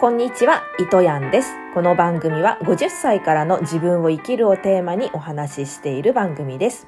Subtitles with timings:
[0.00, 1.52] こんにちは、糸やんです。
[1.74, 6.86] この番組は50歳からの自分を生きるをテーマにお話ししている番組です。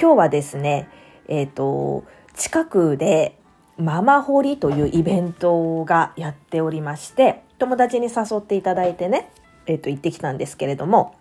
[0.00, 0.88] 今日はですね、
[1.28, 3.38] えっ、と、近くで
[3.76, 9.30] ママホリというイベントがやっておりまして、友達に誘っていただいてね、
[9.66, 11.16] えっ、と、行ってきたんですけれども、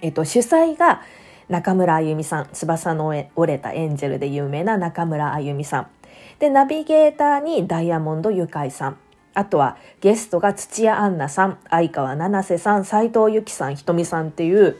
[0.00, 1.02] えっ、と、主催が
[1.48, 5.86] 中村あゆみさん、翼の折れたエンジェルで有名な中村あゆみさん。
[6.38, 8.98] で、ナビゲーターにダイヤモンドゆかいさん。
[9.34, 14.76] あとはゲストが土屋アンナさん、相川七瀬さん、斉藤由貴さん、ひとみさんっていう、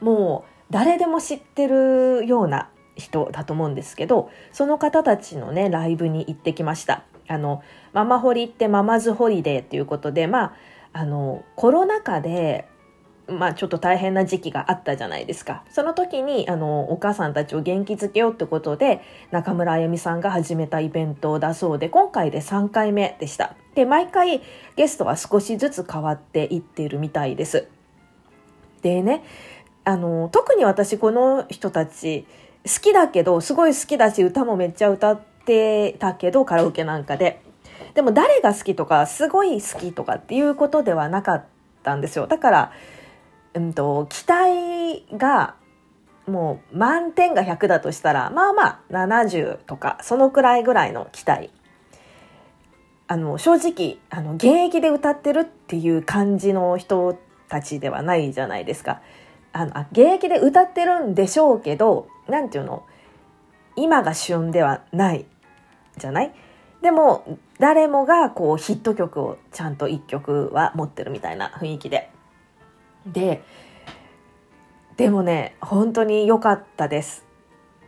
[0.00, 7.04] もう誰でも知ってるような人だと思うんですけど、その方たちのね、ライブに行ってきました。
[7.28, 7.62] あの、
[7.92, 10.52] ママホリってママズホリデーっていうことで、まあ、
[10.92, 12.68] あの、コロナ禍で、
[13.28, 15.64] まあちょっと大変な時期があったじゃないですか。
[15.70, 23.56] その時に、あの、お母さんたちを元気づけようってことで、中村あゆみさんが始めたイベントだそうで、今回で3回目でした。
[23.76, 24.42] で、毎回
[24.74, 27.68] ゲストは少しずつ変わっていってるみたいです。
[28.82, 29.22] でね、
[29.84, 32.26] あの、特に私この人たち
[32.64, 37.42] 好きだけど、すごい好きだし、歌もめっちゃ歌ってたけど、カラオケなんかで。
[37.94, 41.44] でも誰が好きとか、すごい好きとかっていうことではなかっ
[41.82, 42.26] たんですよ。
[42.26, 42.72] だから、
[43.52, 45.54] うんと、期待が
[46.26, 51.50] もう満点が100だとしたら、まあまあ70とか、そのくらいぐらいの期待。
[53.08, 57.16] あの、正直、あの、現役で歌ってるっていう感じの人
[57.48, 59.00] たちではないじゃないですか。
[59.52, 62.84] あの、あ現役で歌ってるんでしょうけど、なんていうの、
[63.76, 65.26] 今が旬ではない
[65.96, 66.34] じゃない？
[66.82, 72.10] でも、誰もがこうヒット曲をちゃんと一曲は持ってるみたいな雰囲気で。
[73.06, 73.42] で、
[74.96, 77.24] でもね、本当に良かったです。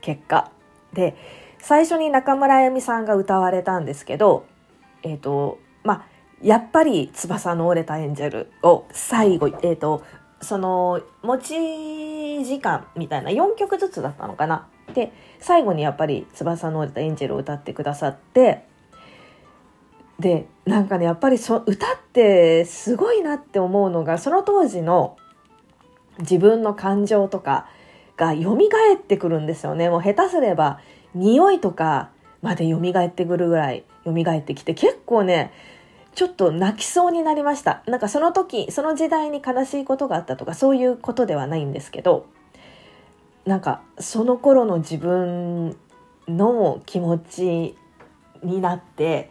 [0.01, 0.51] 結果。
[0.93, 1.17] で、
[1.59, 4.47] 最初に中村あゆみさんが歌われたんですけど、
[5.03, 6.05] えっ、と、まあ、
[6.43, 10.05] やっぱり翼の折れたエンジェルを最後、えっ、と、
[10.41, 14.69] その、持ち時間みたいな4曲ずつだったのかな。
[14.95, 18.65] で、最後にやっぱり翼の折れたエンジェルを歌ってくださって、
[20.19, 25.17] で、なんかね、やっぱりそ歌ってすごいなって思うのが、その当時の
[26.19, 27.69] 自分の感情とか
[28.17, 29.91] が蘇ってくるんですよね。
[29.91, 30.81] もう下手すれば
[31.15, 32.11] 匂いとか
[32.43, 35.53] まで蘇ってくるぐらい蘇ってきて結構ね、
[36.15, 37.83] ちょっと泣きそうになりました。
[37.87, 42.27] なんかその時、その時代に悲しいことがあったとかそういうことではないんですけど、
[43.45, 45.77] なんかその頃の自分
[46.27, 47.77] の気持ち
[48.43, 49.31] になって、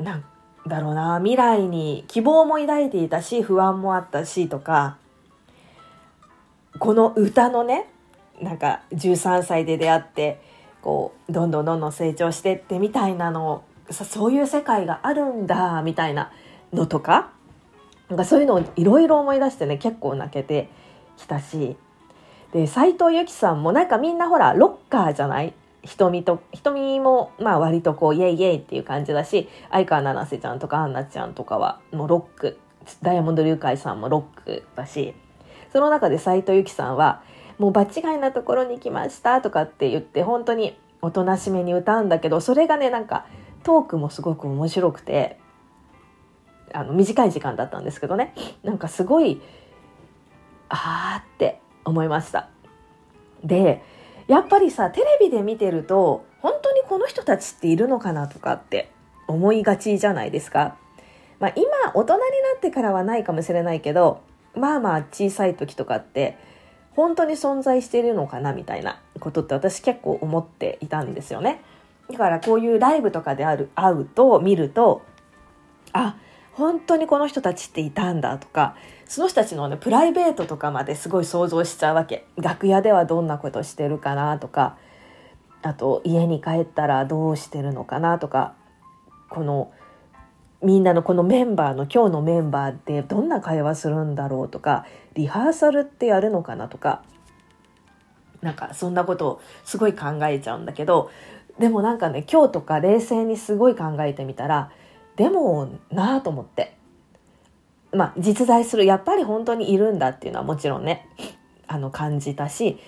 [0.00, 0.24] なん
[0.66, 4.98] だろうな、未来に希望も抱いていたし、不安もあったしとか、
[6.78, 7.88] この歌のね、
[8.40, 10.40] なんか13歳で出会って、
[10.82, 16.30] こう、どんどんどんどん成長してってみたいなの、そういう世界があるんだ、みたいな
[16.72, 17.30] のとか、
[18.08, 20.68] なんかそういうのをいろいろ思い出してね、結構泣けて
[21.16, 21.76] きたし、
[22.52, 25.52] で、斎藤由貴さんもなんかみんなほら、ロッカーじゃない？
[25.84, 32.58] 瞳と、瞳もまあ割とこう、イエイイエイっていう感じだし、相川七瀬ちゃんとかアンナちゃんとかは、もうロック、
[33.02, 35.14] ダイヤモンド龍海さんもロックだし、
[35.72, 37.22] その中で斎藤由貴さんは、
[37.58, 43.26] もう場違いなところに来ましたとかって言って、本当におとなしめに歌うんだけど、それがね、なんか
[43.64, 45.38] トークもすごく面白くて、
[46.72, 49.40] あの、短い時間だったんですけどね、なんかすごい、
[50.68, 52.48] あーって思いました。
[53.42, 53.82] で、
[54.26, 58.90] やっぱりさ、テレビで見てると、本当にこの人たちっているのかなとかって
[59.26, 60.76] 思いがちじゃないですか。
[61.40, 61.64] まあ今、
[61.94, 62.26] 大人にな
[62.56, 64.20] ってからはないかもしれないけど、
[64.54, 66.36] まあまあ小さい時とかって
[66.98, 71.62] 本当に存在しているのかなみたいなことって私結構思っていたんですよね。
[72.10, 75.02] だからこういうライブとかである会うと見ると
[75.92, 76.16] あ
[76.54, 78.74] 本当にこの人たちっていたんだとか
[79.06, 84.76] その人たちのねプライベートとかまですごい想像しちゃうわけ楽屋ではどんなことしてるかなとか
[85.62, 88.54] あと家に帰ったらどうしてるのかなとか
[89.30, 89.70] この
[90.62, 97.02] みんなのこのメンバーの今日のメンバーでどんな会話するんだろうとかリハーサルってやるのかなとか
[98.40, 101.10] なんかそんなことをすごい考えちゃうんだけど
[101.58, 104.70] でもなんかね今日とか冷静にすごい考えてみたら
[105.16, 106.76] でもなあと思って。
[107.92, 111.08] まあ実在するやっぱり本当にいるんだっていうのはもちろんね
[111.66, 112.78] あの感じたし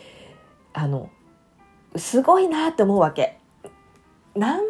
[0.72, 1.10] あの
[1.96, 3.38] すごいなって思うわけ。
[4.36, 4.60] 何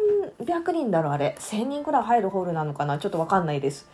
[0.45, 2.97] 百人だろあれ1,000人くらい入るホールなのかな？
[2.97, 3.89] ちょっと分かんないです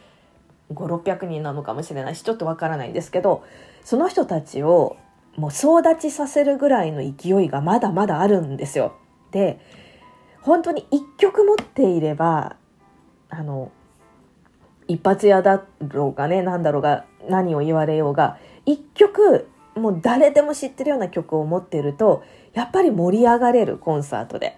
[0.73, 3.43] 5600人なのかもしれないしちょっと分からないんですけど
[3.83, 4.97] その人たちを
[5.35, 8.95] もう総立ちさせるぐらいの勢いがまだまだあるんですよ。
[9.31, 9.59] で
[10.41, 12.55] 本当に一曲持っていれば
[13.29, 13.71] あの
[14.87, 22.23] 一発屋だろうがね何だろうが何を言われようが一曲もう誰でも知ってるような曲を持ってると
[22.53, 24.57] やっぱり盛り上がれるコンサートで。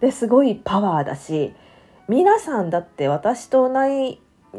[0.00, 1.54] ですごいパワーだし
[2.08, 3.74] 皆さんだって私と同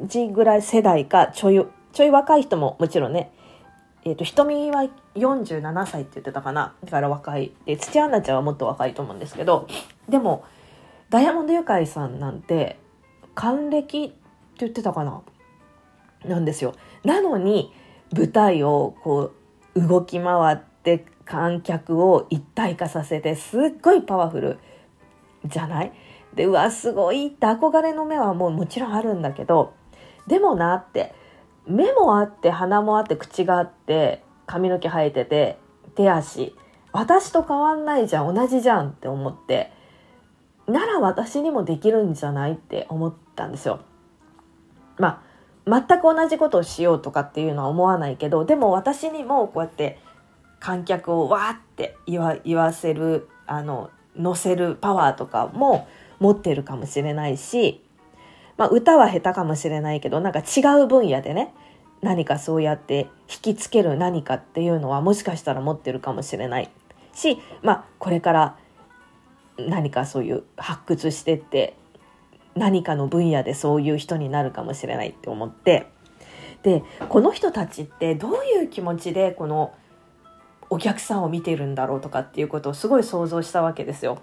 [0.05, 3.31] じぐらい世代かちょいちょい若い人ももちろんね
[4.07, 7.51] えーと、瞳は47歳って言ってたかなだから若い。
[7.65, 9.67] で土屋アンナちゃんはもっと若いと思うんですけど
[10.07, 10.45] でも
[11.09, 12.79] ダイヤモンドユカイさんなんて
[13.35, 14.15] 還暦って
[14.59, 15.21] 言ってたかな
[16.25, 16.73] なんですよ。
[17.03, 17.73] なのに
[18.15, 19.33] 舞台をこ
[19.75, 24.59] う動き回って観客を一体化させてすっごいパワフル。
[25.49, 25.91] じゃない？
[26.33, 29.73] でうわすごいって憧れの目はもうもちろんあるんだけど
[30.27, 31.13] でもなって
[31.65, 35.57] 目もあって鼻もあって口があって髪の毛生えてて
[35.95, 36.55] 手足
[36.91, 39.71] 私と変わんないじゃん同じじゃんって思って
[40.67, 43.79] なら私にもできるんじゃないって思ったんですよ。
[44.97, 45.23] ま
[45.65, 49.99] あ全く同じことをしようとかっていうのは思わないけどでも私にもこうやって
[50.59, 55.87] 観客をわーって言わ言わせるあの乗せるパワーとかも
[56.19, 57.83] 持ってるかもしれないし
[58.57, 61.53] まあ、歌は下手かもしれないけどなんか違う分野でね
[62.01, 66.69] 何かそうやって引きつける何かっていうのはもしかしたら持ってるかもしれない
[67.13, 68.57] し、まあ、これから
[69.57, 71.75] 何かそういう発掘してって
[72.55, 75.87] 何かの分野でそういう人になるかもしれないって思って
[76.63, 79.73] でこの人たちってどういう気持ちでこの
[80.69, 84.19] お客さんを見てるんだろうとかっていうことをすごい想像したわけですよ。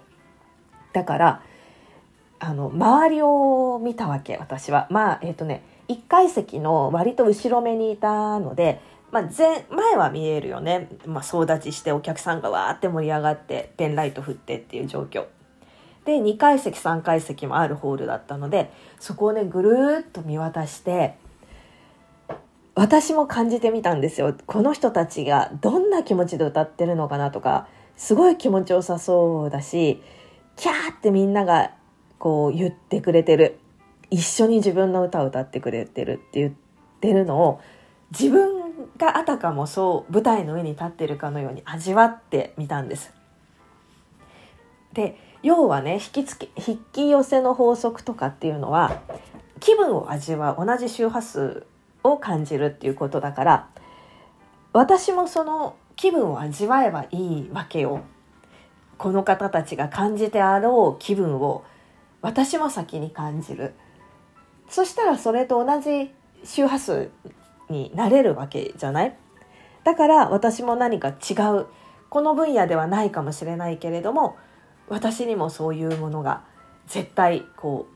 [0.93, 1.41] だから
[2.39, 4.87] あの周りを見たわけ私は。
[4.89, 8.81] まあえっ、ー、とね1階席の割と後ろ目にいたので、
[9.11, 15.25] まあ前、前は見えるよね、まあ、総立ちしてお客さんがわーって盛り上がってペンライト振ってっていう状況。
[16.05, 21.17] で2階席3階席もあるホールだったのでそこをねぐるっと見渡して
[22.75, 30.01] 私も感じてみたんですよこの人たちがどんな気持ちで歌ってるのかなとかすごい気持ちよさそうだし
[30.57, 31.71] キャーってみんなが
[32.19, 33.59] こう言ってくれてる
[34.11, 36.53] 一緒に自分の歌を歌ってくれてるって言っ
[36.99, 37.61] てるのを
[38.11, 43.13] 自分があたかもそう舞台の上に立ってるかのように味わってみたんです。
[44.93, 49.01] で要はね引きつけ引き寄せの法則とかっていうのは
[49.59, 51.65] 気分を味わう同じ周波数
[52.11, 53.69] を感じるっていうことだから
[54.73, 58.01] 私もその気分を味わえばいいわけよ。
[58.97, 61.63] この方たちが感じてあろう気分を
[62.21, 63.73] 私も先に感じる。
[64.69, 66.13] そしたらそれと同じ
[66.43, 67.09] 周波数
[67.69, 69.15] になれるわけじゃない？
[69.83, 71.67] だから私も何か違う。
[72.09, 74.37] この分野ではないかもしれないけれども
[74.87, 76.43] 私にもそういうものが
[76.87, 77.94] 絶対こう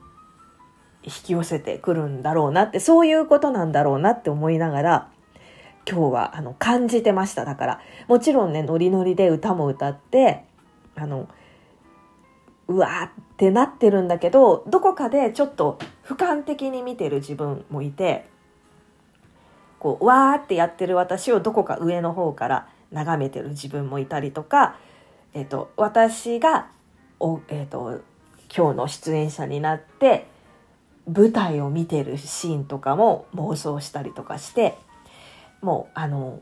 [1.03, 5.09] 引き寄せてくるんだろうなってそういうことなんだろうなって思いながら
[5.89, 7.45] 今日はあの感じてました。
[7.45, 10.43] だからもちろんねノリノリで歌も歌って
[10.95, 11.27] あの
[12.67, 18.27] うわーってなってるんだけどどこかでちょっと俯瞰的に見てる自分もいて
[19.79, 24.75] こうわーってやってる私をどこか上の方から眺めてる自分もいたりとか、
[25.33, 26.67] えーと、私が
[27.19, 28.01] お、えーと、
[28.55, 30.27] 今日の出演者になって
[31.13, 34.77] 舞台を見てるシーンとかも妄想したりとかして
[35.61, 36.39] もうあの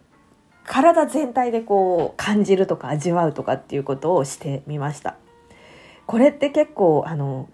[0.65, 5.15] 体全体でこう感じるとか味わうとかっていうことをしてみました。
[6.05, 7.49] これって結構あの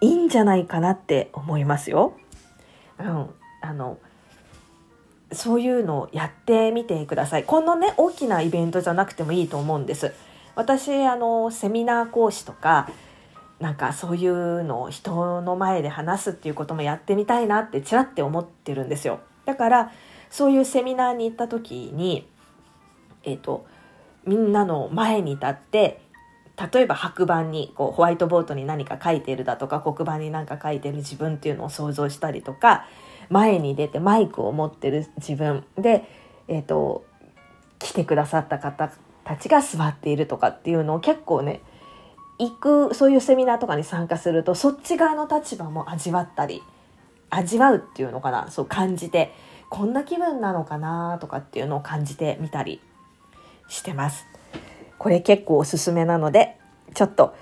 [0.00, 2.14] いいんじゃないかなって思いますよ。
[2.98, 3.30] うん、
[3.62, 3.98] あの
[5.32, 7.44] そういうのをやってみてください。
[7.44, 10.12] このね大きなイベントじゃなくてもいいと思うんです。
[10.54, 12.90] 私あのセミナー講師とか
[13.62, 19.20] なんかそういうのを人の前で話すっていうこともやってみたいなってちらって思ってるんですよ。
[19.44, 19.92] だから
[20.30, 22.26] そういうセミナーに行った時に
[23.22, 23.64] えっ、ー、と
[24.26, 26.00] みんなの前に立って
[26.72, 32.86] 例えば白板にこうホワイトボードに何か書いてるだとか黒板に何か書いてる自分っていうのを想像したりとか
[33.30, 36.04] 前に出てマイクを持ってる自分で、
[36.48, 37.04] えーと、
[37.78, 38.92] 来てくださった方
[39.24, 41.62] たちが座っているとかっていうのを結構ね
[42.38, 42.50] 行
[42.88, 46.62] くそういうセミナーとかに参加するとそっち側の立場も味わったり
[47.30, 48.50] 味わうっていうのかな？
[48.50, 49.32] そう感じて
[49.70, 52.80] こんな気分なのかなとかっていうのを感じてみたり
[53.68, 54.26] してます。
[54.98, 56.58] これ結構おすすめなので、
[56.94, 57.34] ちょっと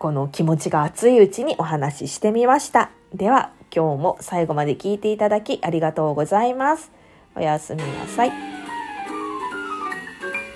[0.00, 2.90] この気持ちが熱いうちにお話ししてみました。
[3.14, 6.90] では今日も最後まで聞いていただきありがとうございます。
[7.36, 8.49] おやすみなさい。